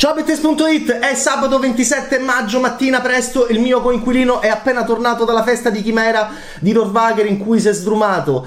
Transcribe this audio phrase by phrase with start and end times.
[0.00, 5.42] Ciao Bettes.it, è sabato 27 maggio mattina presto, il mio coinquilino è appena tornato dalla
[5.42, 8.46] festa di Chimera di Norvager in cui si è sdrumato.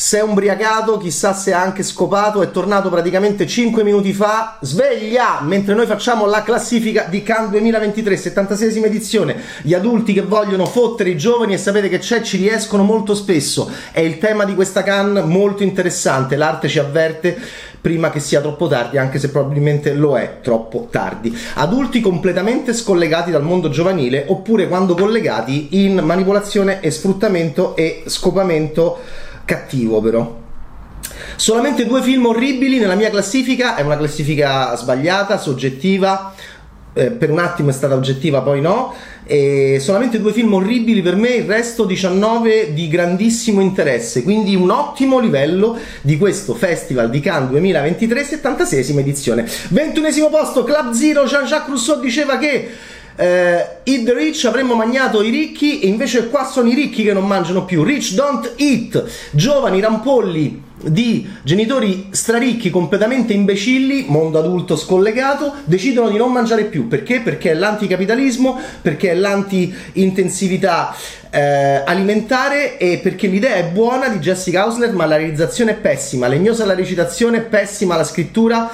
[0.00, 5.40] Si è umbriacato, chissà se ha anche scopato, è tornato praticamente 5 minuti fa, sveglia,
[5.42, 9.36] mentre noi facciamo la classifica di Cannes 2023, 76esima edizione.
[9.60, 13.70] Gli adulti che vogliono fottere i giovani e sapete che c'è, ci riescono molto spesso.
[13.92, 17.36] È il tema di questa Cannes molto interessante, l'arte ci avverte
[17.78, 21.36] prima che sia troppo tardi, anche se probabilmente lo è troppo tardi.
[21.56, 29.28] Adulti completamente scollegati dal mondo giovanile oppure quando collegati in manipolazione e sfruttamento e scopamento
[29.50, 30.38] cattivo però.
[31.34, 36.34] Solamente due film orribili nella mia classifica, è una classifica sbagliata, soggettiva,
[36.92, 38.94] eh, per un attimo è stata oggettiva, poi no.
[39.24, 44.70] E solamente due film orribili per me, il resto 19 di grandissimo interesse, quindi un
[44.70, 49.44] ottimo livello di questo Festival di Cannes 2023, 76esima edizione.
[49.44, 52.70] 21esimo posto, Club Zero, Jean-Jacques Rousseau diceva che
[53.20, 57.12] eh, Eat the Rich avremmo mangiato i ricchi e invece qua sono i ricchi che
[57.12, 57.82] non mangiano più.
[57.82, 66.16] Rich don't eat, giovani rampolli di genitori straricchi completamente imbecilli, mondo adulto scollegato, decidono di
[66.16, 66.88] non mangiare più.
[66.88, 67.20] Perché?
[67.20, 70.94] Perché è l'anticapitalismo, perché è l'anti-intensività
[71.28, 76.26] eh, alimentare e perché l'idea è buona di Jessica Hausner, ma la realizzazione è pessima,
[76.26, 78.70] legnosa la recitazione, pessima la scrittura,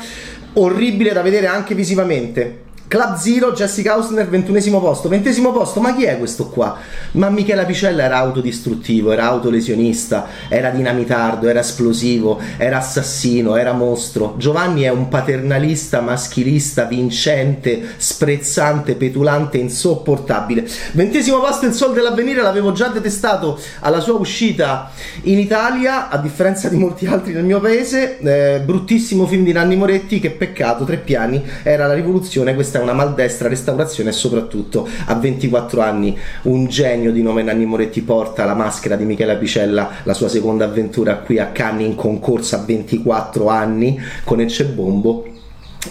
[0.53, 2.66] orribile da vedere anche visivamente.
[2.89, 5.09] Club Zero, Jessica Hausner, 21 posto.
[5.09, 6.79] 20 posto, ma chi è questo qua?
[7.13, 14.35] Ma Michela Picella era autodistruttivo, era autolesionista, era dinamitardo, era esplosivo, era assassino, era mostro.
[14.39, 20.65] Giovanni è un paternalista, maschilista, vincente, sprezzante, petulante, insopportabile.
[20.93, 24.93] 20 posto, il Sol dell'Avvenire, l'avevo già detestato alla sua uscita
[25.23, 28.19] in Italia, a differenza di molti altri nel mio paese.
[28.19, 32.79] Eh, bruttissimo film di Nanni Moretti, che peccato, tre piani, era la rivoluzione, questa questa
[32.79, 36.17] è una maldestra restaurazione e soprattutto a 24 anni.
[36.43, 40.65] Un genio di nome Nanni Moretti porta la maschera di Michela Picella, la sua seconda
[40.65, 45.27] avventura qui a Cannes in concorso a 24 anni con Ecce Bombo.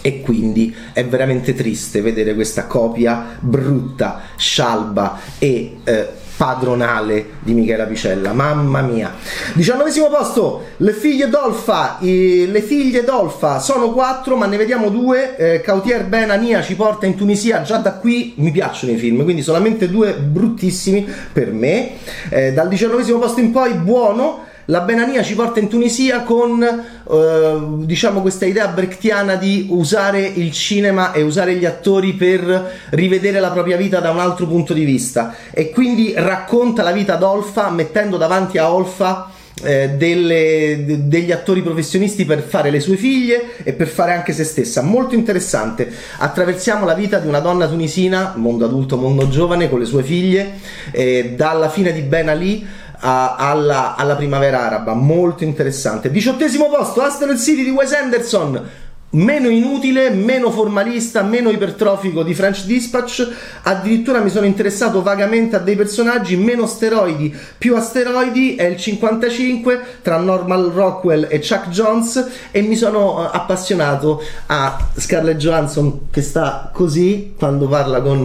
[0.02, 7.86] E quindi è veramente triste vedere questa copia brutta, scialba e eh, padronale di Michela
[7.86, 8.34] Picella.
[8.34, 9.14] Mamma mia.
[9.54, 11.98] Diciannovesimo posto, le figlie Dolfa.
[12.00, 15.36] I, le figlie Dolfa sono quattro, ma ne vediamo due.
[15.38, 17.62] Eh, Cautier Ben Ania ci porta in Tunisia.
[17.62, 21.92] Già da qui mi piacciono i film, quindi solamente due bruttissimi per me.
[22.30, 24.54] Eh, dal diciannovesimo posto in poi, buono.
[24.70, 30.52] La Benania ci porta in Tunisia con eh, diciamo questa idea brechtiana di usare il
[30.52, 34.84] cinema e usare gli attori per rivedere la propria vita da un altro punto di
[34.84, 39.30] vista e quindi racconta la vita d'Olfa mettendo davanti a Olfa
[39.62, 44.34] eh, delle, de, degli attori professionisti per fare le sue figlie e per fare anche
[44.34, 44.82] se stessa.
[44.82, 45.90] Molto interessante.
[46.18, 50.54] Attraversiamo la vita di una donna tunisina, mondo adulto, mondo giovane, con le sue figlie,
[50.92, 56.12] eh, dalla fine di Ben Ali alla, alla, primavera araba, molto interessante.
[56.12, 58.70] Diciottesimo posto, Asteroid City di Wes Anderson.
[59.12, 63.26] Meno inutile, meno formalista, meno ipertrofico di French Dispatch.
[63.64, 68.56] Addirittura mi sono interessato vagamente a dei personaggi meno steroidi, più asteroidi.
[68.56, 72.28] È il 55 tra Norman Rockwell e Chuck Jones.
[72.52, 78.24] E mi sono eh, appassionato a Scarlett Johansson che sta così quando parla con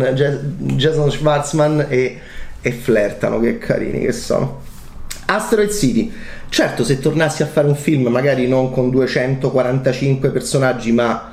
[0.74, 2.20] Jason Schwartzman e
[2.60, 4.60] e flirtano, che carini che sono.
[5.26, 6.12] Asteroid City.
[6.48, 11.32] Certo, se tornassi a fare un film, magari non con 245 personaggi, ma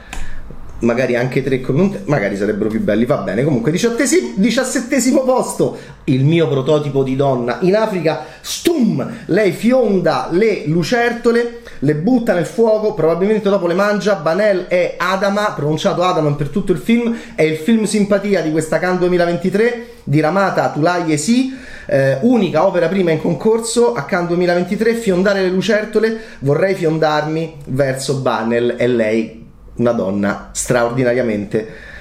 [0.80, 3.06] magari anche tre con magari sarebbero più belli.
[3.06, 3.44] Va bene.
[3.44, 8.26] Comunque, diciassettesimo posto, il mio prototipo di donna in Africa.
[8.42, 9.24] Stum!
[9.26, 14.16] Lei fionda le lucertole, le butta nel fuoco, probabilmente dopo le mangia.
[14.16, 17.16] Banel è Adama, pronunciato Adama per tutto il film.
[17.36, 21.54] È il film simpatia di questa Cannes 2023 di Ramata Tulai Esi,
[21.86, 28.20] eh, unica opera prima in concorso a Cannes 2023, Fiondare le lucertole, vorrei fiondarmi verso
[28.20, 29.47] Banel e lei,
[29.78, 31.96] una donna straordinariamente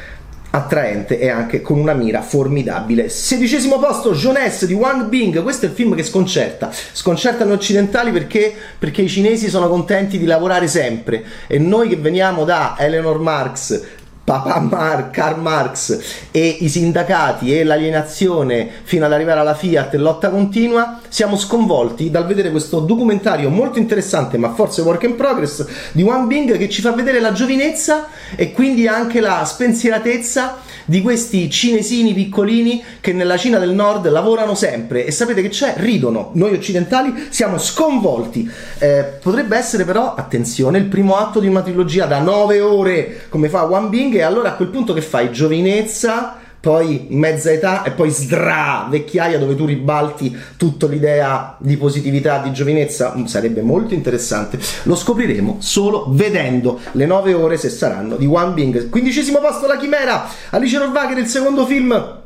[0.56, 3.08] attraente e anche con una mira formidabile.
[3.08, 5.42] Sedicesimo posto, Jeunesse di Wang Bing.
[5.42, 6.70] Questo è il film che sconcerta.
[6.92, 8.54] Sconcerta noi occidentali perché?
[8.78, 13.82] Perché i cinesi sono contenti di lavorare sempre e noi che veniamo da Eleanor Marx,
[14.26, 16.00] Papà Mar- Karl Marx
[16.32, 22.10] e i sindacati e l'alienazione fino ad arrivare alla Fiat e lotta continua, siamo sconvolti
[22.10, 26.68] dal vedere questo documentario molto interessante, ma forse work in progress, di Wang Bing che
[26.68, 30.56] ci fa vedere la giovinezza e quindi anche la spensieratezza
[30.86, 35.74] di questi cinesini piccolini che nella Cina del Nord lavorano sempre e sapete che c'è?
[35.76, 36.30] Ridono.
[36.34, 38.50] Noi occidentali siamo sconvolti.
[38.78, 43.48] Eh, potrebbe essere però, attenzione, il primo atto di una trilogia da 9 ore come
[43.48, 45.30] fa Wang Bing e allora a quel punto che fai?
[45.30, 52.38] Giovinezza, poi mezza età e poi sdra, vecchiaia dove tu ribalti tutta l'idea di positività,
[52.38, 54.58] di giovinezza, mm, sarebbe molto interessante.
[54.82, 58.88] Lo scopriremo solo vedendo le nove ore se saranno di One Bing.
[58.88, 62.24] Quindicesimo posto la chimera, Alice Rohrwacher, il secondo film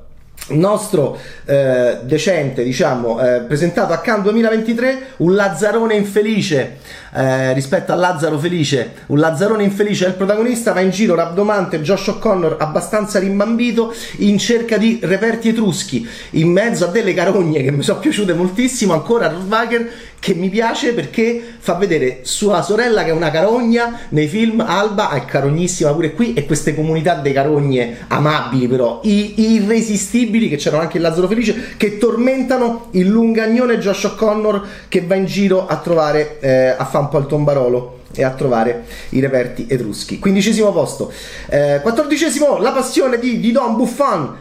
[0.48, 6.78] nostro eh, decente, diciamo, eh, presentato a Cannes 2023, un Lazzarone infelice
[7.12, 8.92] eh, rispetto a Lazzaro Felice.
[9.06, 14.38] Un Lazzarone infelice è il protagonista, va in giro rabdomante Josh O'Connor abbastanza rimbambito in
[14.38, 19.28] cerca di reperti etruschi, in mezzo a delle carogne che mi sono piaciute moltissimo, ancora
[19.28, 19.88] Rohrwacher
[20.20, 25.10] che mi piace perché fa vedere sua sorella che è una carogna nei film Alba
[25.10, 30.98] è carognissima pure qui e queste comunità dei carogne amabili però irresistibili che c'erano anche
[30.98, 36.38] in Lazzaro Felice che tormentano il lungagnone Josh O'Connor che va in giro a trovare
[36.40, 40.18] eh, a fare un po' il tombarolo e a trovare i reperti etruschi.
[40.18, 41.12] Quindicesimo posto.
[41.48, 44.36] Eh, quattordicesimo la passione di, di Don Buffon.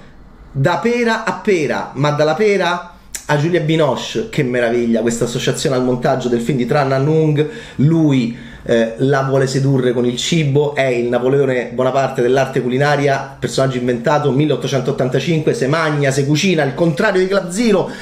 [0.52, 2.96] Da pera a pera ma dalla pera
[3.32, 8.36] a Giulia Binoche, che meraviglia, questa associazione al montaggio del film di Tran Anung, lui
[8.64, 14.32] eh, la vuole sedurre con il cibo, è il Napoleone Bonaparte dell'arte culinaria, personaggio inventato
[14.32, 17.52] 1885, se magna, se cucina, il contrario di Club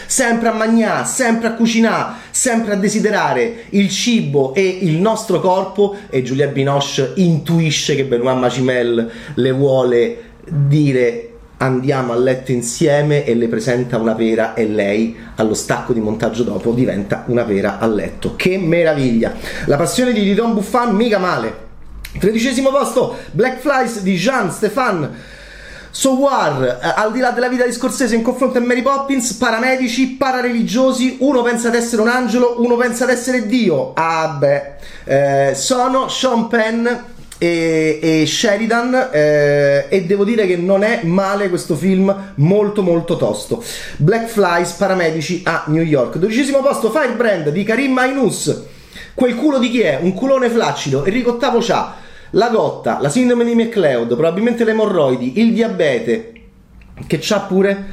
[0.05, 5.93] sempre a magnà, sempre a cucinare, sempre a desiderare il cibo e il nostro corpo.
[6.09, 10.17] E Giulia Binoche intuisce che Benoît Macimel le vuole
[10.49, 15.99] dire andiamo a letto insieme e le presenta una pera e lei allo stacco di
[15.99, 18.35] montaggio dopo diventa una pera a letto.
[18.35, 19.33] Che meraviglia!
[19.65, 21.65] La passione di Didon Buffan mica male.
[22.19, 25.15] Tredicesimo posto, Black Flies di Jean Stefan
[25.91, 30.09] Sowar, eh, al di là della vita di Scorsese in confronto a Mary Poppins, paramedici,
[30.09, 33.93] parareligiosi, uno pensa ad essere un angelo, uno pensa ad essere Dio.
[33.95, 34.73] Ah beh,
[35.05, 36.87] eh, sono Sean Penn
[37.37, 43.17] e, e Sheridan eh, e devo dire che non è male questo film molto molto
[43.17, 43.63] tosto.
[43.97, 46.17] Black Flies paramedici a New York.
[46.17, 48.75] Dodicesimo posto Firebrand di Karim Ainus
[49.17, 49.97] quel culo di chi è?
[49.99, 51.03] un culone flaccido.
[51.03, 51.95] Enrico Ottavo c'ha
[52.31, 56.33] la gotta, la sindrome di McLeod probabilmente le emorroidi, il diabete.
[57.07, 57.85] Che c'ha pure?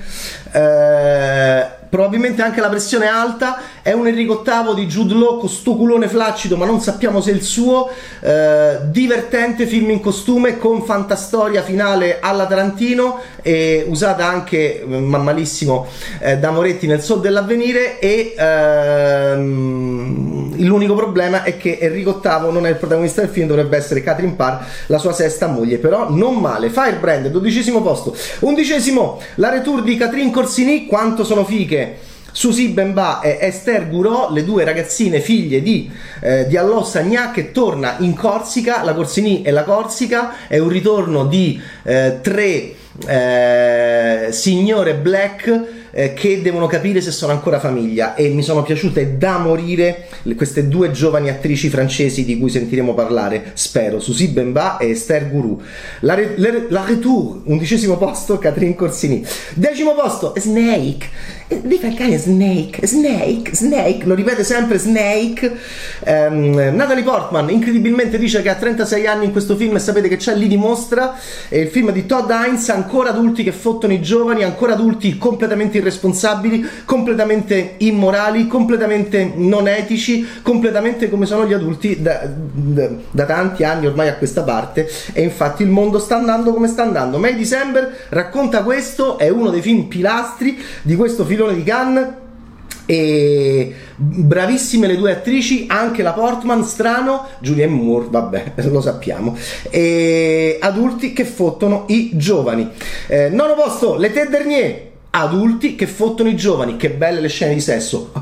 [0.53, 3.61] Eh, probabilmente anche la pressione alta.
[3.81, 7.31] È un Enrico VIII di Jude Law con sto culone flaccido, ma non sappiamo se
[7.31, 7.89] è il suo.
[8.19, 15.87] Eh, divertente film in costume con fantastoria finale alla Tarantino, e usata anche ma malissimo
[16.19, 18.01] eh, da Moretti nel Sol dell'Avvenire.
[18.01, 20.24] E ehm,
[20.65, 24.35] l'unico problema è che Enrico VIII non è il protagonista del film, dovrebbe essere Catherine
[24.35, 25.79] Parr, la sua sesta moglie.
[25.79, 26.71] Però non male.
[26.71, 28.17] Firebrand, dodicesimo posto.
[28.41, 30.87] Undicesimo, la retour di Catherine Corsini.
[30.87, 35.89] Quanto sono fighe Susi Bemba e Esther Gouraud, le due ragazzine figlie di,
[36.21, 40.69] eh, di Allò Sagnac, che torna in Corsica, la Corsini e la Corsica, è un
[40.69, 42.75] ritorno di eh, tre
[43.07, 49.17] eh, signore black eh, che devono capire se sono ancora famiglia e mi sono piaciute
[49.17, 54.91] da morire queste due giovani attrici francesi di cui sentiremo parlare, spero, Susi Bemba e
[54.91, 55.61] Esther Gourou.
[56.01, 59.25] La, re, le, la Retour, undicesimo posto, Catherine Corsini.
[59.55, 61.43] Decimo posto, Snake.
[61.47, 65.53] Di Falcani Snake, Snake, Snake, lo ripete sempre Snake.
[66.07, 70.17] Um, Natalie Portman incredibilmente dice che ha 36 anni in questo film e sapete che
[70.17, 71.17] c'è lì dimostra.
[71.49, 75.79] È il film di Todd Hines, ancora adulti che fottono i giovani, ancora adulti completamente
[75.85, 83.65] irresponsabili, completamente immorali, completamente non etici, completamente come sono gli adulti da, da, da, tanti
[83.65, 84.89] anni ormai a questa parte.
[85.13, 87.19] E infatti il mondo sta andando come sta andando.
[87.19, 92.23] May December racconta questo, è uno dei film pilastri di questo filone di Cannes.
[92.87, 99.37] E bravissime le due attrici anche la Portman strano Julianne Moore vabbè lo sappiamo
[99.71, 102.71] e adulti che fottono i giovani.
[103.07, 106.77] Eh, nono posto le Ted Dernier adulti che fottono i giovani.
[106.77, 108.13] Che belle le scene di sesso.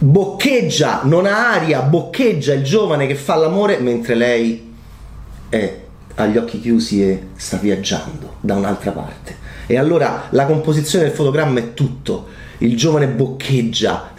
[0.00, 4.72] Boccheggia, non ha aria, boccheggia il giovane che fa l'amore mentre lei
[5.48, 5.80] è
[6.14, 9.36] agli occhi chiusi e sta viaggiando da un'altra parte.
[9.66, 12.28] E allora la composizione del fotogramma è tutto.
[12.58, 14.12] Il giovane boccheggia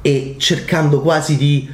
[0.00, 1.68] e cercando quasi di,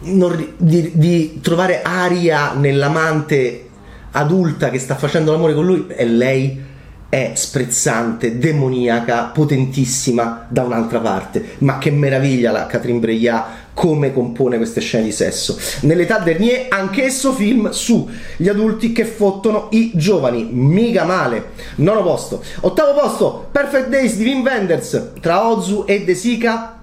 [0.00, 3.70] di, di trovare aria nell'amante
[4.12, 6.70] adulta che sta facendo l'amore con lui e lei
[7.12, 11.56] è sprezzante, demoniaca, potentissima da un'altra parte.
[11.58, 15.58] Ma che meraviglia la Catherine Breillat come compone queste scene di sesso.
[15.80, 20.48] Nell'età Dernier, anch'esso film su gli adulti che fottono i giovani.
[20.52, 21.50] Mica male.
[21.76, 22.42] Nono posto.
[22.60, 25.10] Ottavo posto, Perfect Days di Wim Wenders.
[25.20, 26.82] Tra Ozu e De Sica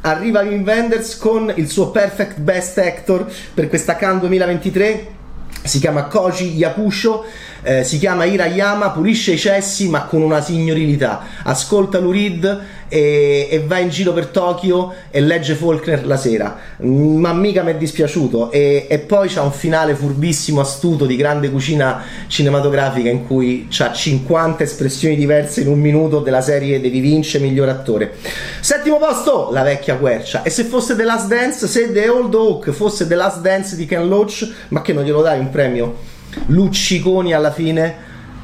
[0.00, 5.20] arriva Wim Wenders con il suo Perfect Best Actor per questa Cannes 2023
[5.64, 7.24] si chiama Koji Yakusho,
[7.62, 13.62] eh, si chiama Hirayama, pulisce i cessi ma con una signorilità, ascolta Lurid e, e,
[13.66, 18.50] va in giro per Tokyo e legge Faulkner la sera, ma mica mi è dispiaciuto
[18.50, 23.92] e, e poi c'ha un finale furbissimo, astuto, di grande cucina cinematografica in cui c'ha
[23.92, 28.14] 50 espressioni diverse in un minuto della serie Devi vince miglior attore.
[28.60, 32.70] Settimo posto, la vecchia quercia, e se fosse The Last Dance, se The Old Oak
[32.72, 36.11] fosse The Last Dance di Ken Loach, ma che non glielo dai un premio?
[36.46, 37.94] Lucciconi alla fine,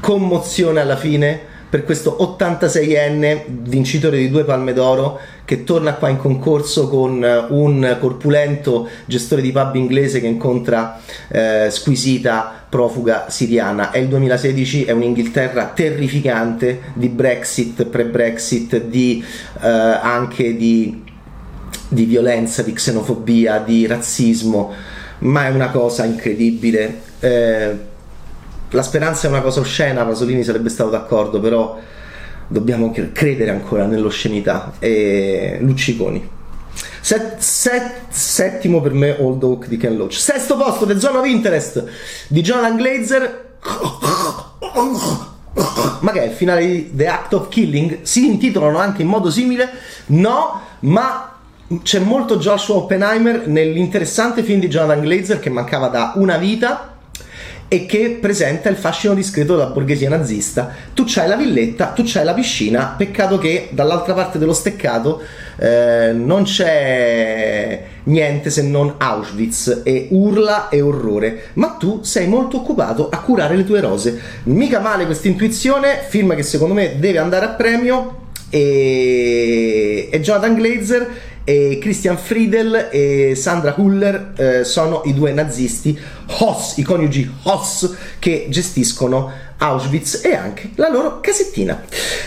[0.01, 6.17] commozione alla fine per questo 86enne vincitore di due palme d'oro che torna qua in
[6.17, 13.91] concorso con un corpulento gestore di pub inglese che incontra eh, squisita profuga siriana.
[13.91, 19.23] È il 2016, è un'Inghilterra terrificante di Brexit, pre-Brexit, di,
[19.63, 21.03] eh, anche di,
[21.89, 24.73] di violenza, di xenofobia, di razzismo,
[25.21, 27.77] ma è una cosa incredibile eh,
[28.71, 31.79] la speranza è una cosa oscena, Pasolini sarebbe stato d'accordo, però
[32.47, 34.73] dobbiamo credere ancora nell'oscenità.
[34.79, 36.37] E Lucciconi.
[37.01, 40.15] Set, set, settimo per me Old Oak di Ken Loach.
[40.15, 41.85] Sesto posto The Zone of Interest
[42.29, 43.47] di Jonathan Glazer.
[46.01, 48.03] Ma che è il finale di The Act of Killing?
[48.03, 49.71] Si intitolano anche in modo simile?
[50.07, 51.37] No, ma
[51.83, 56.98] c'è molto Joshua Oppenheimer nell'interessante film di Jonathan Glazer che mancava da una vita
[57.69, 60.75] e che presenta il fascino discreto della borghesia nazista.
[60.95, 65.21] Tu c'hai la villetta, tu c'hai la piscina, peccato che dall'altra parte dello steccato
[65.59, 72.57] eh, non c'è niente se non Auschwitz e urla e orrore, ma tu sei molto
[72.57, 74.19] occupato a curare le tue rose.
[74.45, 80.55] Mica male questa intuizione, film che secondo me deve andare a premio e, e Jonathan
[80.55, 81.09] Glazer
[81.45, 85.99] e Christian Friedel e Sandra Huller eh, sono i due nazisti
[86.41, 91.83] Hoss, i coniugi Hoss che gestiscono Auschwitz e anche la loro casettina.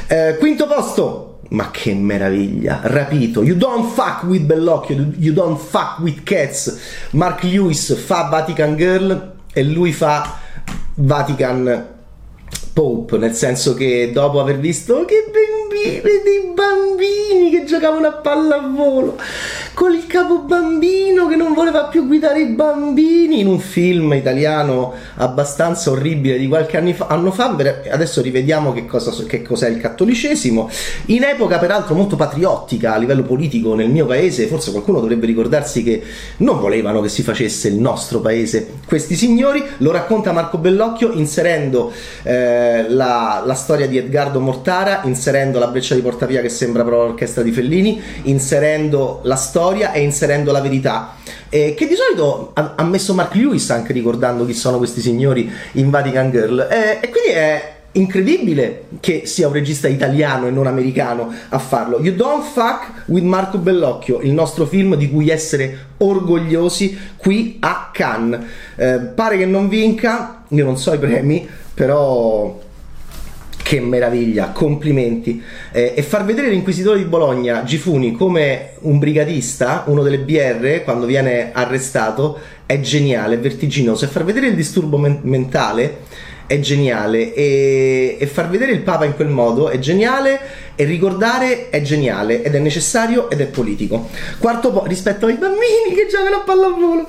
[0.07, 5.99] Eh, quinto posto, ma che meraviglia, rapito, You Don't Fuck with Bellocchio, You Don't Fuck
[5.99, 6.79] with Cats,
[7.11, 10.39] Mark Lewis fa Vatican Girl e lui fa
[10.95, 11.87] Vatican
[12.73, 15.29] Pope, nel senso che dopo aver visto che
[15.71, 19.17] bambini, dei bambini che giocavano a pallavolo
[19.73, 24.93] con il capo bambino che non voleva più guidare i bambini in un film italiano
[25.15, 27.55] abbastanza orribile di qualche fa, anno fa.
[27.89, 30.69] Adesso rivediamo che, cosa, che cos'è il cattolicesimo.
[31.07, 35.83] In epoca, peraltro, molto patriottica a livello politico nel mio paese, forse qualcuno dovrebbe ricordarsi
[35.83, 36.03] che
[36.37, 38.79] non volevano che si facesse il nostro paese.
[38.85, 41.91] Questi signori lo racconta Marco Bellocchio inserendo
[42.23, 47.05] eh, la, la storia di Edgardo Mortara, inserendo la breccia di Portavia che sembra però
[47.05, 51.13] l'orchestra di Fellini, inserendo la storia storia e inserendo la verità.
[51.49, 55.49] Eh, che di solito ha, ha, messo Mark Lewis anche ricordando chi sono questi signori
[55.73, 56.67] in Vatican Girl.
[56.69, 61.99] Eh, e quindi è incredibile che sia un regista italiano e non americano a farlo.
[62.01, 67.91] You Don't Fuck with Marco Bellocchio, il nostro film di cui essere orgogliosi qui a
[67.93, 68.39] Cannes.
[68.75, 72.59] Eh, pare che non vinca, io non so i premi, però
[73.71, 75.41] che meraviglia, complimenti.
[75.71, 81.05] Eh, e far vedere l'inquisitore di Bologna, Gifuni, come un brigadista, uno delle BR, quando
[81.05, 84.03] viene arrestato, è geniale, è vertiginoso.
[84.03, 85.99] E far vedere il disturbo men- mentale
[86.47, 90.37] è geniale e, e, far vedere il Papa in quel modo è geniale
[90.75, 94.09] e ricordare è geniale ed è necessario ed è politico.
[94.37, 97.07] Quarto posto rispetto ai bambini che giocano a pallavolo.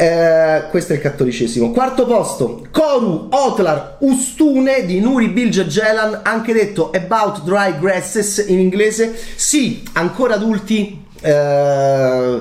[0.00, 1.72] Eh, questo è il cattolicesimo.
[1.72, 8.60] Quarto posto, Koru Otlar Ustune di Nuri Bilge Gelan, anche detto About Dry Grasses in
[8.60, 9.14] inglese.
[9.36, 11.04] Sì, ancora adulti.
[11.20, 12.40] Eh,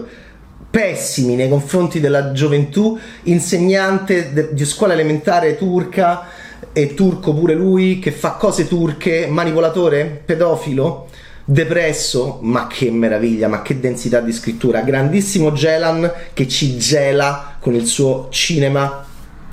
[0.69, 6.27] pessimi nei confronti della gioventù, insegnante de- di scuola elementare turca
[6.71, 11.08] e turco pure lui, che fa cose turche, manipolatore, pedofilo,
[11.49, 17.73] depresso, ma che meraviglia, ma che densità di scrittura, grandissimo Gelan che ci gela con
[17.73, 19.03] il suo cinema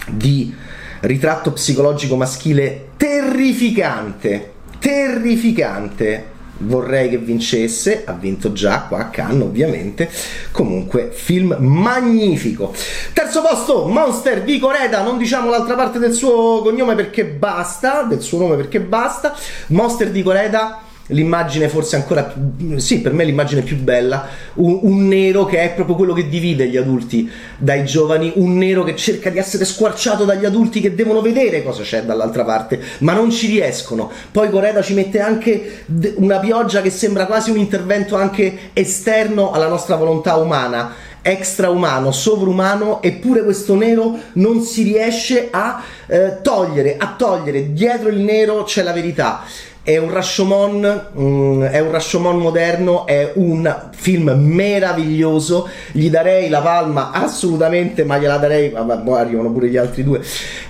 [0.06, 0.54] di
[1.00, 6.34] ritratto psicologico maschile terrificante, terrificante.
[6.58, 10.10] Vorrei che vincesse, ha vinto già qua a Cannes ovviamente,
[10.52, 12.74] comunque film magnifico.
[13.12, 18.20] Terzo posto, Monster di Coreda, non diciamo l'altra parte del suo cognome perché basta, del
[18.20, 19.34] suo nome perché basta,
[19.68, 25.06] Monster di Coreda l'immagine forse ancora più, sì per me l'immagine più bella un, un,
[25.06, 29.30] nero che è proprio quello che divide gli adulti dai giovani un nero che cerca
[29.30, 33.46] di essere squarciato dagli adulti che devono vedere cosa c'è dall'altra parte ma non ci
[33.46, 35.84] riescono poi Coreda ci mette anche
[36.16, 43.02] una pioggia che sembra quasi un intervento anche esterno alla nostra volontà umana extraumano, sovrumano,
[43.02, 47.72] eppure questo nero non si riesce a eh, togliere, a togliere.
[47.72, 49.42] Dietro il nero c'è la verità
[49.86, 56.60] è un Rashomon, mm, è un Rashomon moderno, è un film meraviglioso, gli darei la
[56.60, 60.20] palma assolutamente, ma gliela darei, vabbè, poi arrivano pure gli altri due,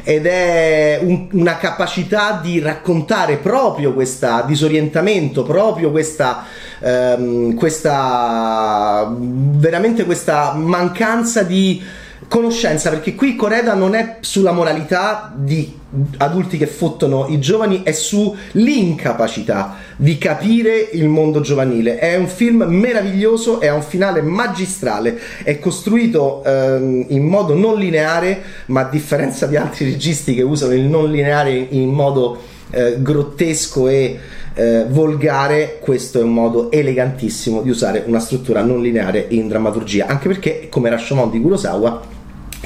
[0.02, 6.44] ed è un, una capacità di raccontare proprio questo disorientamento, proprio questa,
[6.78, 11.82] ehm, questa, veramente questa mancanza di
[12.28, 15.85] conoscenza, perché qui Coreda non è sulla moralità di
[16.18, 21.99] adulti che fottono i giovani, è sull'incapacità di capire il mondo giovanile.
[21.99, 28.42] È un film meraviglioso, è un finale magistrale, è costruito ehm, in modo non lineare,
[28.66, 32.38] ma a differenza di altri registi che usano il non lineare in modo
[32.71, 34.18] eh, grottesco e
[34.54, 40.06] eh, volgare, questo è un modo elegantissimo di usare una struttura non lineare in drammaturgia,
[40.06, 42.14] anche perché come Rashomon di Kurosawa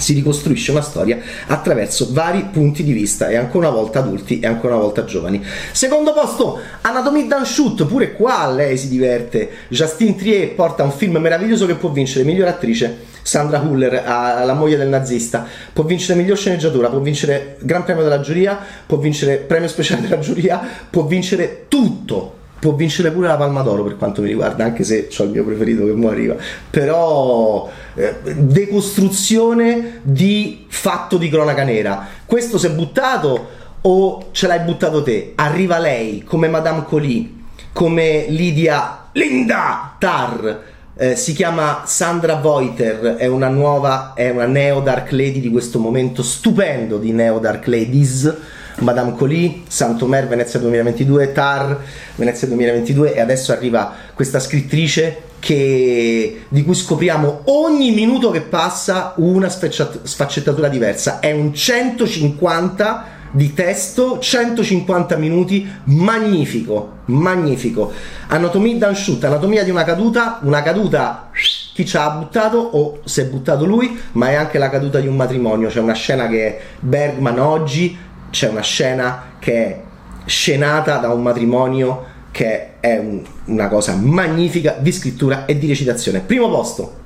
[0.00, 4.46] si ricostruisce una storia attraverso vari punti di vista e ancora una volta adulti e
[4.46, 5.42] ancora una volta giovani.
[5.72, 9.48] Secondo posto, Anatomie d'un Shoot, pure qua lei si diverte.
[9.68, 13.08] Justine Trier porta un film meraviglioso che può vincere miglior attrice.
[13.22, 18.20] Sandra Huller, la moglie del nazista, può vincere miglior sceneggiatura, può vincere Gran Premio della
[18.20, 23.62] giuria, può vincere premio speciale della giuria, può vincere tutto può vincere pure la Palma
[23.62, 26.36] d'Oro per quanto mi riguarda, anche se ho il mio preferito che mo arriva.
[26.68, 32.06] Però eh, decostruzione di fatto di cronaca nera.
[32.24, 35.32] Questo si è buttato o ce l'hai buttato te?
[35.36, 40.68] Arriva lei come Madame Colì, come Lidia Linda Tar.
[40.96, 45.78] Eh, si chiama Sandra Voiter, è una nuova, è una neo dark lady di questo
[45.78, 48.36] momento stupendo di neo dark ladies
[48.80, 51.78] Madame Colì, Santomer, Venezia 2022, Tar,
[52.16, 59.14] Venezia 2022 e adesso arriva questa scrittrice che, di cui scopriamo ogni minuto che passa
[59.16, 61.18] una sfaccettatura diversa.
[61.18, 67.92] È un 150 di testo, 150 minuti, magnifico, magnifico.
[68.28, 71.30] Anatomia d'ansciutta, anatomia di una caduta, una caduta
[71.72, 75.06] chi ci ha buttato o si è buttato lui, ma è anche la caduta di
[75.06, 75.68] un matrimonio.
[75.68, 77.96] C'è una scena che Bergman oggi
[78.30, 79.80] c'è una scena che è
[80.24, 86.20] scenata da un matrimonio che è un, una cosa magnifica di scrittura e di recitazione.
[86.20, 86.98] Primo posto.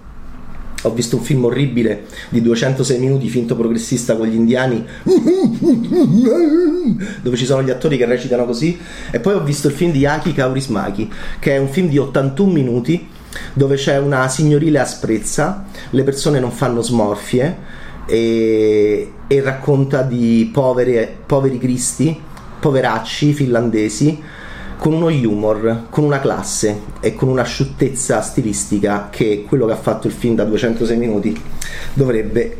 [0.82, 4.84] Ho visto un film orribile di 206 minuti finto progressista con gli indiani
[7.22, 8.78] dove ci sono gli attori che recitano così
[9.10, 12.52] e poi ho visto il film di Aki Kaurismaki che è un film di 81
[12.52, 13.08] minuti
[13.54, 17.56] dove c'è una signorile asprezza, le persone non fanno smorfie
[18.06, 22.18] e, e racconta di povere, poveri cristi,
[22.60, 24.22] poveracci finlandesi,
[24.76, 30.06] con uno humor, con una classe e con un'asciuttezza stilistica che quello che ha fatto
[30.06, 31.40] il film da 206 minuti
[31.94, 32.58] dovrebbe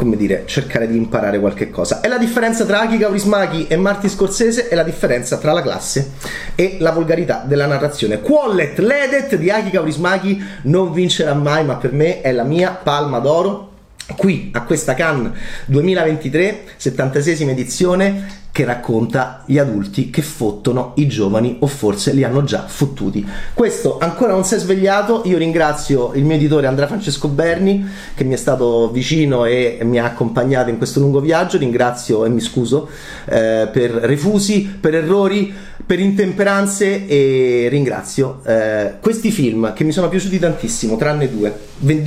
[0.00, 2.00] come dire, cercare di imparare qualche cosa.
[2.00, 6.12] È la differenza tra Aki Kaurismaki e Marty Scorsese, è la differenza tra la classe
[6.54, 8.20] e la volgarità della narrazione.
[8.20, 13.18] Quallet Ledet di Aki Kaurismaki non vincerà mai, ma per me è la mia palma
[13.18, 13.69] d'oro
[14.16, 15.32] qui a questa Cannes
[15.66, 22.42] 2023, 76 edizione, che racconta gli adulti che fottono i giovani o forse li hanno
[22.42, 23.24] già fottuti.
[23.54, 28.24] Questo ancora non si è svegliato, io ringrazio il mio editore Andrea Francesco Berni che
[28.24, 32.40] mi è stato vicino e mi ha accompagnato in questo lungo viaggio, ringrazio e mi
[32.40, 32.88] scuso
[33.26, 35.54] eh, per refusi, per errori,
[35.86, 41.56] per intemperanze e ringrazio eh, questi film che mi sono piaciuti tantissimo, tranne due,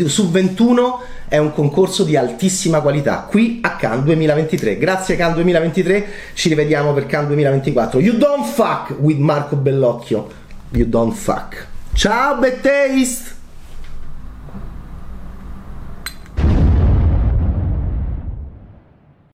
[0.07, 0.99] su 21
[1.33, 4.77] è un concorso di altissima qualità qui a Cannes 2023.
[4.77, 7.99] Grazie Cannes 2023, ci rivediamo per Cannes 2024.
[7.99, 10.29] You don't fuck with Marco Bellocchio.
[10.73, 11.65] You don't fuck.
[11.95, 13.42] Ciao Bettaste!